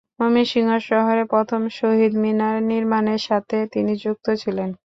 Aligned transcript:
ময়মনসিংহ 0.19 0.69
শহরে 0.89 1.23
প্রথম 1.33 1.61
শহীদ 1.79 2.13
মিনার 2.23 2.55
নির্মাণের 2.71 3.21
সাথে 3.27 3.57
তিনি 3.73 3.93
যুক্ত 4.03 4.27
ছিলেন। 4.41 4.69